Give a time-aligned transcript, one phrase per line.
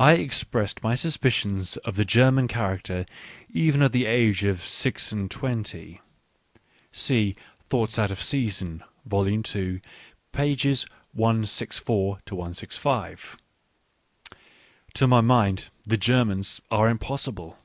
[0.00, 3.06] I expressed my suspicions of the German character
[3.48, 6.00] even at the age of six and twenty
[6.90, 7.36] (see
[7.68, 9.28] Thoughts out of Season, vol.
[9.28, 9.38] ii.
[10.32, 10.86] pp.
[11.12, 13.36] 164, 165),—
[14.94, 17.56] to my mind the Germans are impossible.